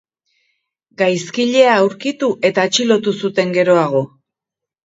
[1.01, 4.07] Gaizkilea aurkitu eta atxilotu zuten geroago.